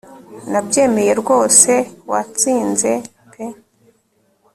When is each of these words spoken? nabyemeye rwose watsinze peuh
nabyemeye 0.51 1.11
rwose 1.21 1.71
watsinze 2.09 2.91
peuh 3.31 3.57